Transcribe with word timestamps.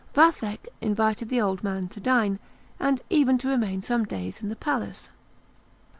Vathek 0.15 0.67
invited 0.81 1.29
the 1.29 1.39
old 1.39 1.63
main 1.63 1.87
to 1.89 1.99
dine, 1.99 2.39
and 2.79 3.03
even 3.11 3.37
to 3.37 3.47
remain 3.47 3.83
some 3.83 4.03
days 4.03 4.41
in 4.41 4.49
the 4.49 4.55
palace. 4.55 5.09